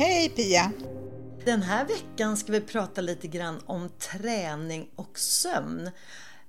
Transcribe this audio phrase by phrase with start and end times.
[0.00, 0.72] Hej Pia!
[1.44, 5.90] Den här veckan ska vi prata lite grann om träning och sömn.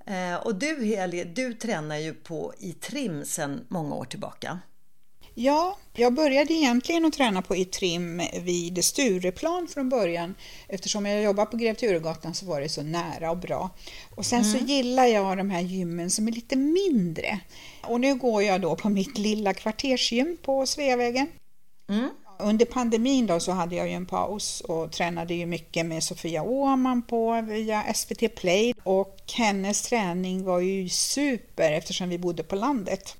[0.05, 4.59] Eh, och du Heli, du tränar ju på i trim sedan många år tillbaka.
[5.33, 10.35] Ja, jag började egentligen att träna på ITRIM vid Stureplan från början.
[10.67, 13.69] Eftersom jag jobbar på Grev Turegatan så var det så nära och bra.
[14.15, 17.39] Och sen så gillar jag de här gymmen som är lite mindre.
[17.81, 21.27] Och nu går jag då på mitt lilla kvartersgym på Sveavägen.
[22.41, 26.43] Under pandemin då så hade jag ju en paus och tränade ju mycket med Sofia
[26.43, 32.55] Åhman på via SVT Play och hennes träning var ju super eftersom vi bodde på
[32.55, 33.15] landet.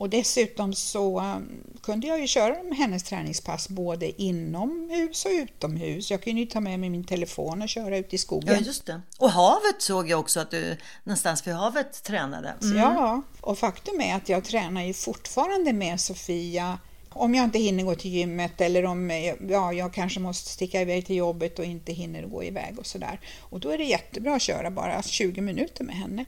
[0.00, 6.10] Och dessutom så um, kunde jag ju köra hennes träningspass både inomhus och utomhus.
[6.10, 8.54] Jag kunde ju ta med mig min telefon och köra ut i skogen.
[8.54, 9.00] Ja, just det.
[9.18, 12.54] Och havet såg jag också att du någonstans vid havet tränade.
[12.62, 12.76] Mm.
[12.76, 16.78] Ja, och faktum är att jag tränar ju fortfarande med Sofia
[17.10, 19.10] om jag inte hinner gå till gymmet eller om
[19.48, 23.20] ja, jag kanske måste sticka iväg till jobbet och inte hinner gå iväg och sådär.
[23.40, 26.24] Och då är det jättebra att köra bara 20 minuter med henne.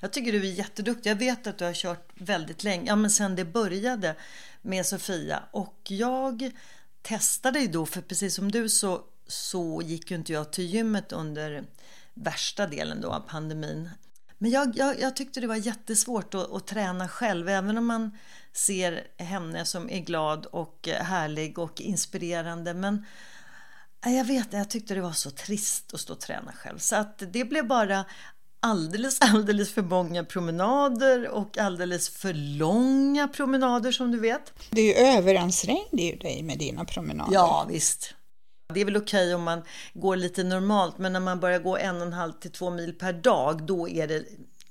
[0.00, 1.10] Jag tycker du är jätteduktig.
[1.10, 4.14] Jag vet att du har kört väldigt länge, ja men sen det började
[4.62, 5.42] med Sofia.
[5.50, 6.50] Och jag
[7.02, 11.12] testade ju då, för precis som du så, så gick ju inte jag till gymmet
[11.12, 11.64] under
[12.14, 13.90] värsta delen då av pandemin.
[14.38, 18.18] Men jag, jag, jag tyckte det var jättesvårt att, att träna själv, även om man
[18.58, 22.74] ser henne som är glad och härlig och inspirerande.
[22.74, 23.04] Men
[24.04, 26.78] jag vet jag tyckte det var så trist att stå och träna själv.
[26.78, 28.04] Så att det blev bara
[28.60, 34.52] alldeles, alldeles för många promenader och alldeles för långa promenader som du vet.
[34.70, 37.34] Du överansträngde ju dig med dina promenader.
[37.34, 38.14] Ja, visst.
[38.74, 39.62] Det är väl okej om man
[39.94, 42.92] går lite normalt, men när man börjar gå en och en halv till två mil
[42.92, 44.24] per dag, då är det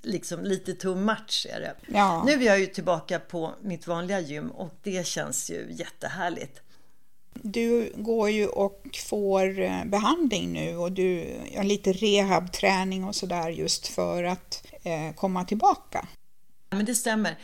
[0.07, 1.47] liksom lite too much.
[1.49, 1.75] Är det.
[1.87, 2.23] Ja.
[2.23, 6.61] Nu är jag ju tillbaka på mitt vanliga gym och det känns ju jättehärligt.
[7.33, 13.49] Du går ju och får eh, behandling nu och du har lite rehabträning och sådär
[13.49, 16.07] just för att eh, komma tillbaka.
[16.69, 17.37] Men det stämmer.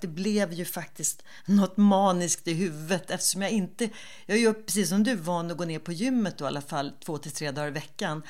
[0.00, 3.88] Det blev ju faktiskt något maniskt i huvudet eftersom jag inte,
[4.26, 6.60] jag är ju precis som du van att gå ner på gymmet då, i alla
[6.60, 8.22] fall två till tre dagar i veckan.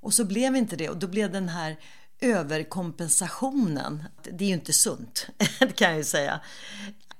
[0.00, 1.76] Och så blev inte det och då blev den här
[2.20, 4.04] överkompensationen.
[4.22, 5.26] Det är ju inte sunt,
[5.58, 6.40] det kan jag ju säga.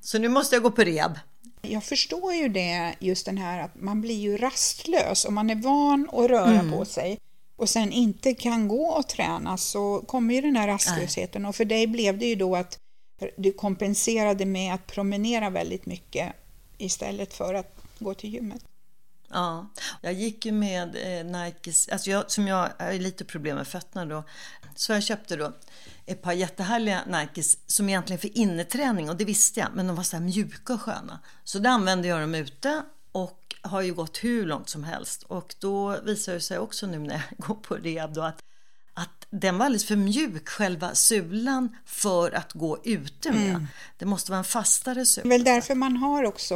[0.00, 1.18] Så nu måste jag gå på rehab.
[1.62, 5.54] Jag förstår ju det, just den här att man blir ju rastlös om man är
[5.54, 7.18] van att röra på sig
[7.56, 11.64] och sen inte kan gå och träna så kommer ju den här rastlösheten och för
[11.64, 12.78] dig blev det ju då att
[13.36, 16.32] du kompenserade med att promenera väldigt mycket
[16.78, 18.64] istället för att gå till gymmet.
[19.32, 19.66] Ja,
[20.00, 24.06] jag gick ju med eh, Nikes, alltså jag, som jag har lite problem med fötterna
[24.06, 24.24] då,
[24.80, 25.52] så jag köpte då
[26.06, 30.02] ett par jättehärliga Nikes som egentligen för inneträning och det visste jag, men de var
[30.02, 31.20] så här mjuka och sköna.
[31.44, 32.82] Så då använde jag dem ute
[33.12, 36.98] och har ju gått hur långt som helst och då visar det sig också nu
[36.98, 38.42] när jag går på rehab då att
[39.02, 43.66] att den var alldeles för mjuk, själva sulan, för att gå ute med.
[43.98, 45.28] Det måste vara en fastare Det är sula.
[45.28, 46.54] väl därför man har också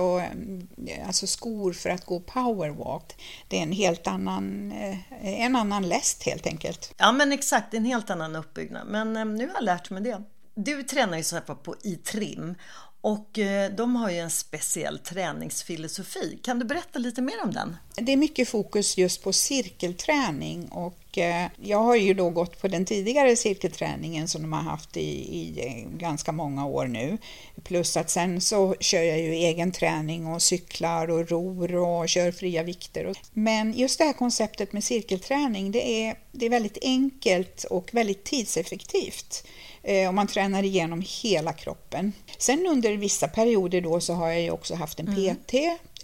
[0.89, 3.23] eh, alltså skor för att gå powerwalk.
[3.49, 4.99] Det är en helt annan, eh,
[5.43, 6.95] en annan läst helt enkelt.
[6.97, 8.87] Ja men exakt, en helt annan uppbyggnad.
[8.89, 10.23] Men eh, nu har jag lärt mig det.
[10.55, 12.55] Du tränar ju så här på i trim
[13.01, 13.39] och
[13.77, 16.39] de har ju en speciell träningsfilosofi.
[16.43, 17.77] Kan du berätta lite mer om den?
[17.95, 22.61] Det är mycket fokus just på cirkelträning och och eh, jag har ju då gått
[22.61, 25.01] på den tidigare cirkelträningen som de har haft i,
[25.37, 27.19] i eh, ganska många år nu.
[27.65, 32.33] Plus att sen så kör jag ju egen träning och cyklar och ror och kör
[32.33, 33.13] fria vikter.
[33.33, 38.25] Men just det här konceptet med cirkelträning, det är, det är väldigt enkelt och väldigt
[38.25, 39.47] tidseffektivt
[39.83, 42.13] eh, om man tränar igenom hela kroppen.
[42.39, 45.55] Sen under vissa perioder då så har jag ju också haft en PT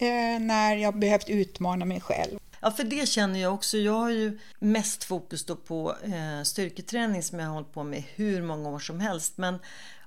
[0.00, 0.46] mm.
[0.46, 2.39] när jag behövt utmana mig själv.
[2.60, 3.78] Ja, för det känner jag också.
[3.78, 8.02] Jag har ju mest fokus då på eh, styrketräning som jag har hållit på med
[8.14, 9.38] hur många år som helst.
[9.38, 9.58] Men,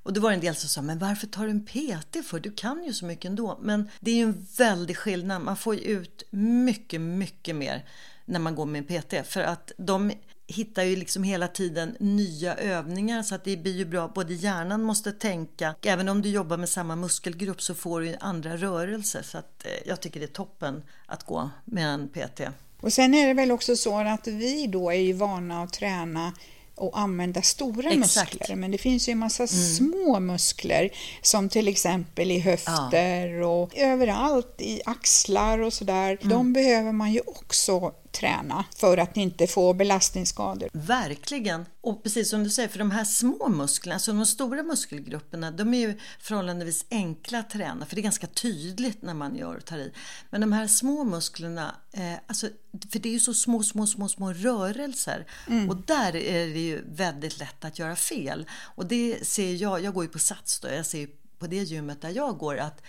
[0.03, 2.39] och då var det en del som sa, men varför tar du en PT för?
[2.39, 3.59] Du kan ju så mycket ändå.
[3.61, 5.41] Men det är ju en väldig skillnad.
[5.41, 7.85] Man får ju ut mycket, mycket mer
[8.25, 9.27] när man går med en PT.
[9.27, 10.11] För att de
[10.47, 14.07] hittar ju liksom hela tiden nya övningar så att det blir ju bra.
[14.07, 18.57] Både hjärnan måste tänka, även om du jobbar med samma muskelgrupp så får du andra
[18.57, 19.21] rörelser.
[19.21, 22.41] Så att eh, jag tycker det är toppen att gå med en PT.
[22.81, 26.33] Och sen är det väl också så att vi då är ju vana att träna
[26.75, 28.33] och använda stora Exakt.
[28.33, 28.55] muskler.
[28.55, 29.65] Men det finns ju en massa mm.
[29.65, 30.89] små muskler
[31.21, 33.47] som till exempel i höfter ja.
[33.47, 36.17] och överallt i axlar och sådär.
[36.21, 36.29] Mm.
[36.29, 40.69] De behöver man ju också träna för att inte få belastningsskador.
[40.73, 41.65] Verkligen!
[41.81, 45.73] Och precis som du säger, för de här små musklerna, alltså de stora muskelgrupperna, de
[45.73, 49.77] är ju förhållandevis enkla att träna för det är ganska tydligt när man gör tar
[49.77, 49.93] i.
[50.29, 52.49] Men de här små musklerna, eh, alltså,
[52.91, 55.69] för det är ju så små, små, små, små rörelser mm.
[55.69, 58.45] och där är det ju väldigt lätt att göra fel.
[58.51, 61.07] Och det ser jag, jag går ju på Sats då, jag ser ju
[61.39, 62.81] på det gymmet där jag går att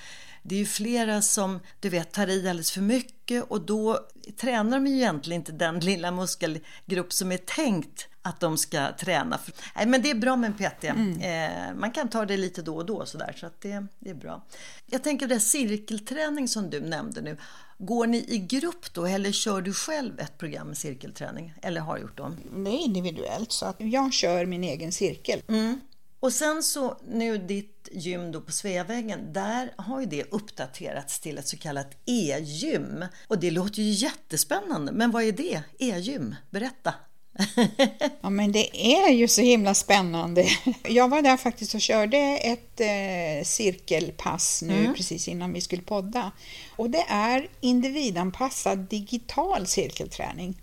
[0.46, 3.98] det är ju flera som du vet tar i alldeles för mycket och då
[4.36, 9.38] tränar de ju egentligen inte den lilla muskelgrupp som är tänkt att de ska träna.
[9.76, 10.84] Nej, men det är bra med en PT.
[10.84, 11.20] Mm.
[11.20, 14.14] Eh, man kan ta det lite då och då sådär, så att det, det är
[14.14, 14.44] bra.
[14.86, 17.36] Jag tänker det cirkelträning som du nämnde nu.
[17.78, 21.54] Går ni i grupp då eller kör du själv ett program med cirkelträning?
[21.62, 22.36] Eller har gjort dem?
[22.64, 25.42] Det är individuellt, så att jag kör min egen cirkel.
[25.48, 25.80] Mm.
[26.24, 31.38] Och sen så nu ditt gym då på Sveavägen, där har ju det uppdaterats till
[31.38, 33.04] ett så kallat e-gym.
[33.28, 35.62] Och det låter ju jättespännande, men vad är det?
[35.78, 36.34] E-gym?
[36.50, 36.94] Berätta!
[38.20, 40.46] ja men det är ju så himla spännande.
[40.88, 44.94] Jag var där faktiskt och körde ett eh, cirkelpass nu mm.
[44.94, 46.30] precis innan vi skulle podda.
[46.76, 50.56] Och det är individanpassad digital cirkelträning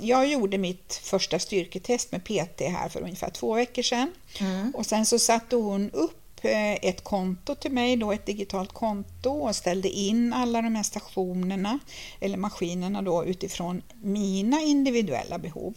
[0.00, 4.12] jag gjorde mitt första styrketest med PT här för ungefär två veckor sedan.
[4.40, 4.70] Mm.
[4.74, 9.30] Och sen så satte hon upp eh, ett konto till mig, då ett digitalt konto
[9.30, 11.78] och ställde in alla de här stationerna
[12.20, 15.74] eller maskinerna då utifrån mina individuella behov.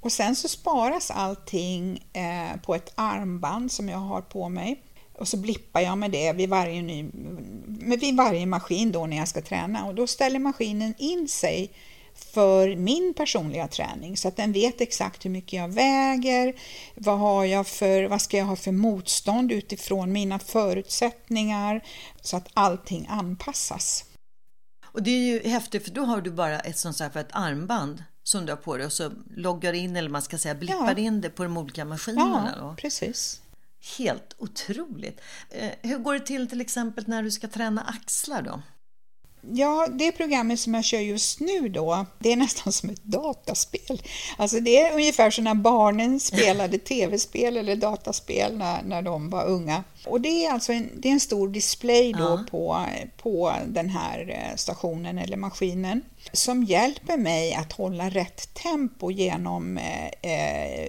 [0.00, 4.82] Och sen så sparas allting eh, på ett armband som jag har på mig
[5.18, 7.10] och så blippar jag med det vid varje, ny,
[8.00, 11.70] vid varje maskin då när jag ska träna och då ställer maskinen in sig
[12.24, 16.54] för min personliga träning så att den vet exakt hur mycket jag väger,
[16.94, 21.84] vad, har jag för, vad ska jag ha för motstånd utifrån mina förutsättningar
[22.20, 24.04] så att allting anpassas.
[24.84, 27.32] Och det är ju häftigt för då har du bara ett sånt här för ett
[27.32, 30.94] armband som du har på dig och så loggar in eller man ska säga blippar
[30.96, 31.04] ja.
[31.04, 32.54] in det på de olika maskinerna.
[32.58, 33.42] Ja, precis.
[33.98, 35.20] Helt otroligt.
[35.50, 38.62] Eh, hur går det till till exempel när du ska träna axlar då?
[39.40, 44.02] Ja, det programmet som jag kör just nu då, det är nästan som ett dataspel.
[44.36, 49.46] Alltså det är ungefär som när barnen spelade tv-spel eller dataspel när, när de var
[49.46, 49.84] unga.
[50.06, 52.44] Och det är alltså en, det är en stor display då ja.
[52.50, 52.84] på,
[53.22, 56.02] på den här eh, stationen eller maskinen
[56.32, 60.88] som hjälper mig att hålla rätt tempo genom, eh, eh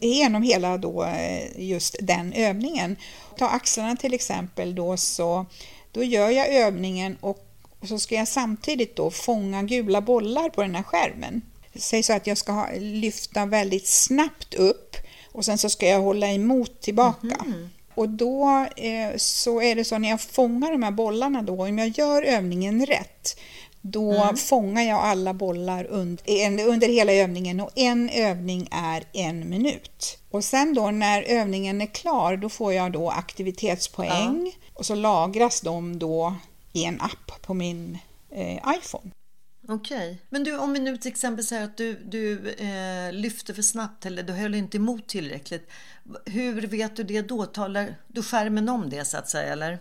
[0.00, 2.96] genom hela då eh, just den övningen.
[3.38, 5.46] Ta axlarna till exempel då så
[5.92, 7.43] då gör jag övningen och
[7.84, 11.42] och så ska jag samtidigt då fånga gula bollar på den här skärmen.
[11.74, 14.96] Säg så att jag ska lyfta väldigt snabbt upp
[15.32, 17.36] och sen så ska jag hålla emot tillbaka.
[17.46, 17.68] Mm.
[17.94, 21.78] Och då eh, så är det så när jag fångar de här bollarna då, om
[21.78, 23.40] jag gör övningen rätt,
[23.80, 24.36] då mm.
[24.36, 30.18] fångar jag alla bollar under, under hela övningen och en övning är en minut.
[30.30, 34.70] Och sen då när övningen är klar, då får jag då aktivitetspoäng ja.
[34.74, 36.34] och så lagras de då
[36.74, 37.98] i en app på min
[38.30, 39.10] eh, iPhone.
[39.68, 40.16] Okej, okay.
[40.28, 44.06] men du om vi nu till exempel säger att du, du eh, lyfter för snabbt
[44.06, 45.70] eller du höll inte emot tillräckligt.
[46.26, 47.46] Hur vet du det då?
[47.46, 49.78] Talar du skärmen om det så att säga eller?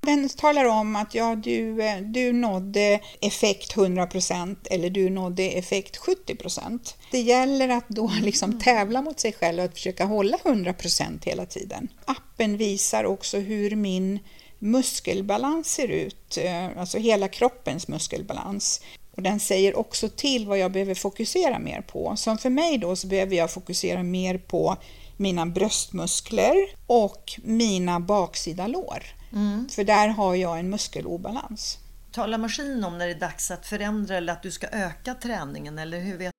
[0.00, 6.00] Den talar om att ja, du, eh, du nådde effekt 100% eller du nådde effekt
[6.00, 6.94] 70%.
[7.10, 8.62] Det gäller att då liksom mm.
[8.62, 11.88] tävla mot sig själv och att försöka hålla 100% hela tiden.
[12.04, 14.18] Appen visar också hur min
[14.64, 18.80] muskelbalans ser ut, eh, alltså hela kroppens muskelbalans.
[19.16, 22.16] Och den säger också till vad jag behöver fokusera mer på.
[22.16, 24.76] Som för mig då så behöver jag fokusera mer på
[25.16, 26.54] mina bröstmuskler
[26.86, 29.02] och mina baksida lår.
[29.32, 29.68] Mm.
[29.68, 31.78] För där har jag en muskelobalans.
[32.12, 35.78] Talar maskin om när det är dags att förändra eller att du ska öka träningen
[35.78, 36.34] eller hur vet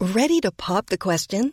[0.00, 1.52] Ready to pop the question?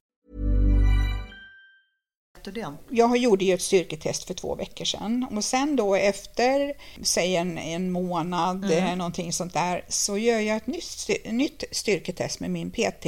[2.41, 2.73] Efter det?
[2.89, 7.57] Jag gjorde ju ett styrketest för två veckor sedan och sen då efter, säg en,
[7.57, 8.87] en månad, mm.
[8.87, 13.05] Eh, någonting sånt där, så gör jag ett nytt, nytt styrketest med min PT.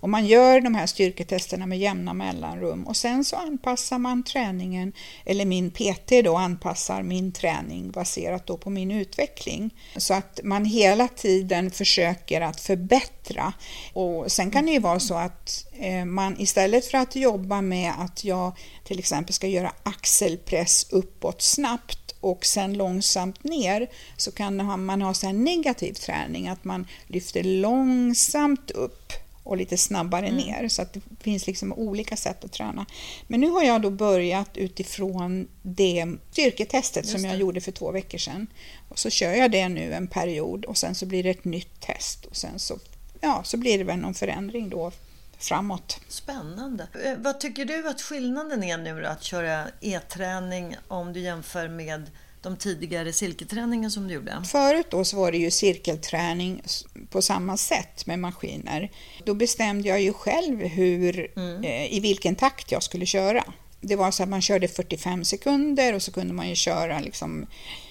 [0.00, 4.92] Och man gör de här styrketesterna med jämna mellanrum och sen så anpassar man träningen,
[5.24, 9.74] eller min PT då anpassar min träning baserat då på min utveckling.
[9.96, 13.52] Så att man hela tiden försöker att förbättra.
[13.92, 17.92] Och sen kan det ju vara så att eh, man istället för att jobba med
[17.98, 18.52] att jag
[18.84, 25.14] till exempel ska göra axelpress uppåt snabbt och sen långsamt ner så kan man ha
[25.14, 29.12] så negativ träning, att man lyfter långsamt upp
[29.46, 30.36] och lite snabbare mm.
[30.36, 30.68] ner.
[30.68, 32.86] Så att det finns liksom olika sätt att träna.
[33.26, 38.18] Men nu har jag då börjat utifrån det styrketestet som jag gjorde för två veckor
[38.18, 38.46] sedan.
[38.88, 41.80] Och så kör jag det nu en period och sen så blir det ett nytt
[41.80, 42.78] test och sen så,
[43.20, 44.92] ja, så blir det väl någon förändring då
[45.38, 46.00] framåt.
[46.08, 46.88] Spännande.
[47.04, 51.68] Eh, vad tycker du att skillnaden är nu då, att köra e-träning om du jämför
[51.68, 52.10] med
[52.46, 54.42] de tidigare cirkelträningen som du gjorde?
[54.44, 56.62] Förut då så var det ju cirkelträning
[57.10, 58.90] på samma sätt med maskiner.
[59.24, 61.64] Då bestämde jag ju själv hur, mm.
[61.64, 63.44] eh, i vilken takt jag skulle köra.
[63.80, 67.46] Det var så att man körde 45 sekunder och så kunde man ju köra liksom,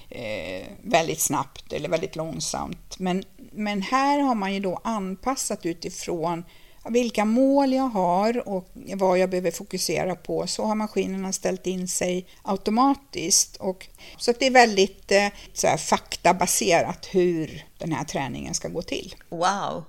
[0.10, 3.00] eh, väldigt snabbt eller väldigt långsamt.
[3.00, 6.44] Men, men här har man ju då anpassat utifrån
[6.90, 11.88] vilka mål jag har och vad jag behöver fokusera på så har maskinerna ställt in
[11.88, 13.56] sig automatiskt.
[13.56, 13.88] Och,
[14.18, 19.16] så det är väldigt eh, så här, faktabaserat hur den här träningen ska gå till.
[19.30, 19.84] Wow!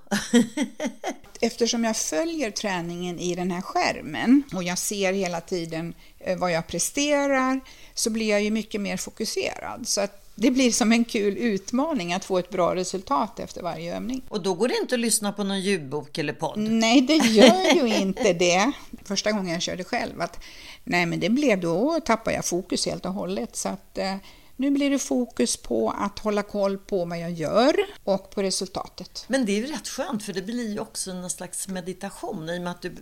[1.41, 6.53] Eftersom jag följer träningen i den här skärmen och jag ser hela tiden eh, vad
[6.53, 7.61] jag presterar
[7.95, 9.89] så blir jag ju mycket mer fokuserad.
[9.89, 13.97] Så att det blir som en kul utmaning att få ett bra resultat efter varje
[13.97, 14.23] övning.
[14.29, 16.59] Och då går det inte att lyssna på någon ljudbok eller podd?
[16.59, 18.73] Nej, det gör ju inte det.
[19.05, 20.39] Första gången jag körde själv, att
[20.85, 23.57] nej men det blev då tappade jag fokus helt och hållet.
[23.57, 24.17] Så att eh,
[24.57, 29.25] nu blir det fokus på att hålla koll på vad jag gör och på resultatet.
[29.29, 32.59] Men det är ju rätt skönt för det blir ju också någon slags meditation i
[32.59, 32.93] och med att du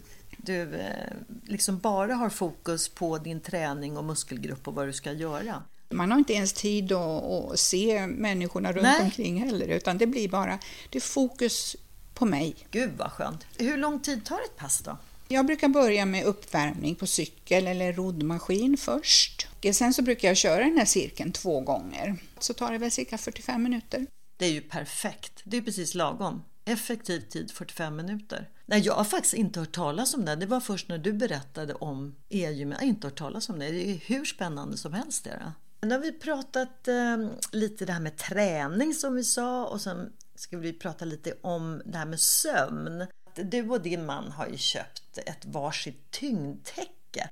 [0.47, 1.13] du eh,
[1.45, 5.63] liksom bara har fokus på din träning och muskelgrupp och vad du ska göra.
[5.91, 9.03] Man har inte ens tid att, att se människorna runt Nej.
[9.03, 10.59] omkring heller, utan det blir bara
[10.91, 11.77] det fokus
[12.15, 12.57] på mig.
[12.71, 13.47] Gud vad skönt.
[13.59, 14.97] Hur lång tid tar ett pass då?
[15.29, 19.49] Jag brukar börja med uppvärmning på cykel eller roddmaskin först.
[19.73, 22.17] Sen så brukar jag köra den här cirkeln två gånger.
[22.39, 24.07] Så tar det väl cirka 45 minuter.
[24.37, 25.41] Det är ju perfekt.
[25.45, 26.43] Det är precis lagom.
[26.65, 28.51] Effektiv tid 45 minuter.
[28.67, 30.37] Nej, jag har faktiskt inte hört talas om det.
[30.37, 32.71] Det var först när du berättade om e-gym.
[32.71, 33.71] Jag har inte hört talas om det.
[33.71, 35.25] Det är hur spännande som helst.
[35.25, 35.53] Det
[35.85, 37.17] nu har vi pratat eh,
[37.53, 41.83] lite det här med träning som vi sa och sen ska vi prata lite om
[41.85, 43.07] det här med sömn.
[43.35, 47.29] Du och din man har ju köpt ett varsitt tyngdtäcke.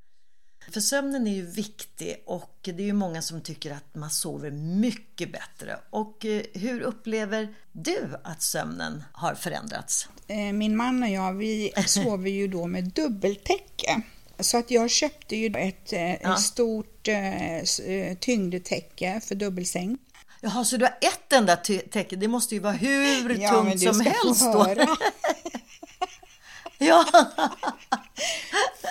[0.70, 4.50] För sömnen är ju viktig och det är ju många som tycker att man sover
[4.50, 5.78] mycket bättre.
[5.90, 10.08] Och eh, hur upplever du att sömnen har förändrats?
[10.26, 14.02] Eh, min man och jag, vi sover ju då med dubbeltäcke.
[14.38, 16.34] Så att jag köpte ju ett, eh, ja.
[16.34, 17.08] ett stort
[18.20, 19.98] tyngdtäcke för dubbelsäng.
[20.40, 22.16] Jaha, så du har ett enda täcke?
[22.16, 24.66] Det måste ju vara hur ja, tungt som helst då.
[26.86, 27.04] ja.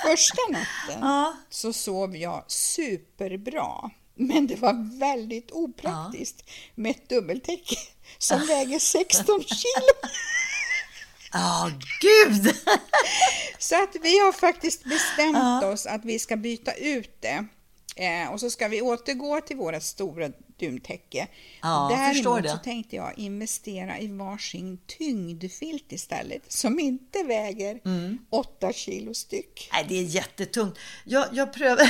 [0.04, 1.34] Första natten ja.
[1.50, 3.92] så sov jag superbra.
[4.16, 6.54] Men det var väldigt opraktiskt ja.
[6.76, 7.76] med ett dubbeltäcke
[8.18, 10.10] som väger 16 kilo.
[11.34, 11.72] Ja, oh,
[12.02, 12.56] gud!
[13.60, 15.68] Så att vi har faktiskt bestämt ja.
[15.68, 17.46] oss att vi ska byta ut det.
[17.96, 20.30] Eh, och så ska vi återgå till våra stora
[20.60, 21.28] duntäcke.
[21.62, 28.18] Ja, Däremot så tänkte jag investera i varsin tyngdfilt istället som inte väger mm.
[28.30, 29.70] 8 kilo styck.
[29.74, 30.80] Nej, det är jättetungt.
[31.04, 31.86] Jag, jag prövar,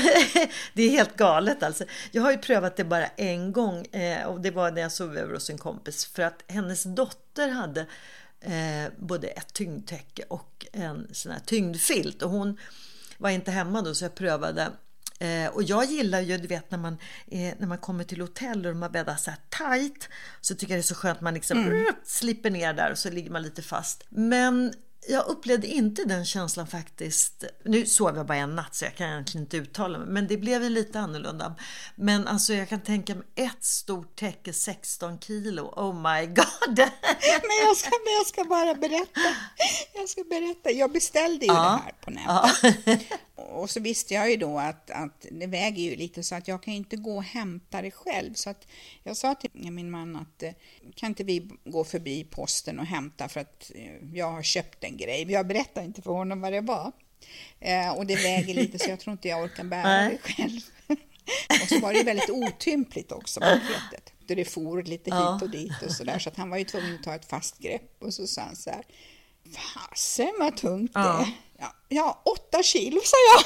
[0.73, 1.83] det är helt galet alltså.
[2.11, 5.17] Jag har ju prövat det bara en gång eh, och det var när jag sov
[5.17, 7.81] över hos en kompis för att hennes dotter hade
[8.41, 12.59] eh, både ett tyngdtäcke och en sån här tyngdfilt och hon
[13.17, 14.71] var inte hemma då så jag prövade
[15.21, 16.97] Eh, och jag gillar ju, du vet när man,
[17.27, 20.09] eh, när man kommer till hotell och de har bäddat så här tight
[20.41, 21.85] så tycker jag det är så skönt att man liksom mm.
[22.03, 24.03] slipper ner där och så ligger man lite fast.
[24.09, 24.73] Men
[25.07, 27.43] jag upplevde inte den känslan faktiskt.
[27.65, 30.37] Nu sov jag bara en natt så jag kan egentligen inte uttala mig, men det
[30.37, 31.55] blev lite annorlunda.
[31.95, 35.61] Men alltså jag kan tänka mig ett stort täcke 16 kilo.
[35.61, 36.77] Oh my god!
[36.77, 39.35] men, jag ska, men jag ska bara berätta.
[39.93, 40.71] Jag ska berätta.
[40.71, 41.61] Jag beställde ju ja.
[41.63, 42.81] det här på nätet.
[42.85, 43.17] Ja.
[43.51, 46.63] Och så visste jag ju då att, att det väger ju lite så att jag
[46.63, 48.33] kan inte gå och hämta det själv.
[48.33, 48.67] Så att
[49.03, 50.51] jag sa till min man att eh,
[50.95, 54.97] kan inte vi gå förbi posten och hämta för att eh, jag har köpt en
[54.97, 55.31] grej.
[55.31, 56.91] Jag berättade inte för honom vad det var.
[57.59, 60.59] Eh, och det väger lite så jag tror inte jag orkar bära det själv.
[61.63, 64.13] och så var det väldigt otympligt också, paketet.
[64.27, 66.95] Det for lite hit och dit och så där, så att han var ju tvungen
[66.95, 68.03] att ta ett fast grepp.
[68.03, 68.83] Och så sa han så här,
[69.51, 71.03] fasen vad tungt det är.
[71.03, 71.27] Ja,
[71.89, 73.43] ja åtta kilo, sa jag.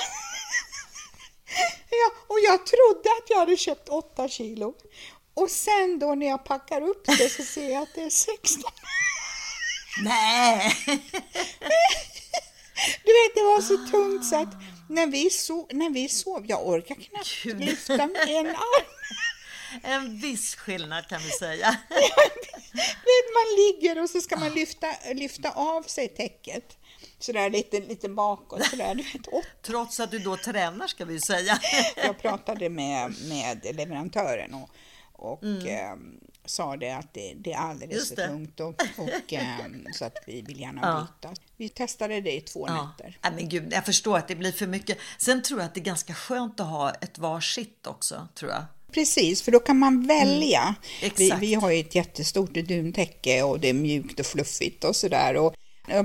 [1.89, 4.74] ja, och jag trodde att jag hade köpt åtta kilo.
[5.34, 8.72] Och sen då när jag packar upp det så ser jag att det är 16.
[10.03, 10.75] Nej!
[13.03, 14.53] Du vet, det var så tungt så att
[14.89, 17.60] när vi, sov, när vi sov, jag orkar knappt Gud.
[17.60, 18.86] lyfta med en arm.
[19.84, 21.78] En viss skillnad kan vi säga.
[23.34, 26.78] man ligger och så ska man lyfta, lyfta av sig täcket
[27.19, 28.65] sådär lite, lite bakåt.
[28.65, 31.60] Sådär, du vet, Trots att du då tränar ska vi säga.
[31.95, 34.69] jag pratade med, med leverantören och,
[35.13, 35.67] och mm.
[35.67, 35.95] eh,
[36.45, 40.41] sa det att det, det är alldeles för tungt och, och eh, så att vi
[40.41, 41.08] vill gärna ja.
[41.21, 41.41] byta.
[41.58, 42.86] Vi testade det i två ja.
[42.86, 43.17] nätter.
[43.21, 44.97] Ja, men gud, jag förstår att det blir för mycket.
[45.17, 48.63] Sen tror jag att det är ganska skönt att ha ett varsitt också, tror jag.
[48.91, 50.75] Precis, för då kan man välja.
[51.01, 54.95] Mm, vi, vi, har ju ett jättestort duntäcke och det är mjukt och fluffigt och
[54.95, 55.36] sådär.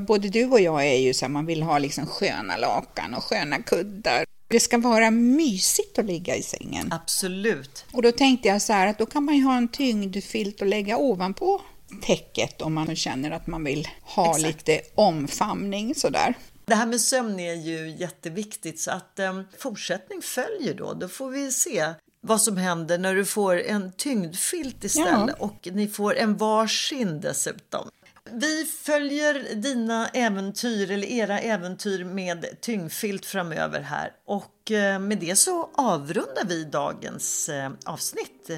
[0.07, 3.25] Både du och jag är ju så här, man vill ha liksom sköna lakan och
[3.25, 4.25] sköna kuddar.
[4.49, 6.93] Det ska vara mysigt att ligga i sängen.
[6.93, 7.85] Absolut.
[7.93, 10.69] Och då tänkte jag så här att då kan man ju ha en tyngdfilt att
[10.69, 11.61] lägga ovanpå
[12.03, 14.47] täcket om man känner att man vill ha Exakt.
[14.47, 16.35] lite omfamning sådär.
[16.65, 20.95] Det här med sömn är ju jätteviktigt så att eh, fortsättning följer då.
[20.95, 25.45] Då får vi se vad som händer när du får en tyngdfilt istället ja.
[25.45, 27.89] och ni får en varsin dessutom.
[28.33, 35.37] Vi följer dina äventyr eller era äventyr med tyngdfilt framöver här och eh, med det
[35.37, 38.51] så avrundar vi dagens eh, avsnitt.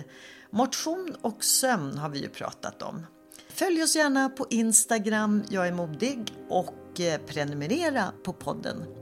[0.50, 3.06] Motion och sömn har vi ju pratat om.
[3.48, 9.01] Följ oss gärna på Instagram, jag är modig och eh, prenumerera på podden.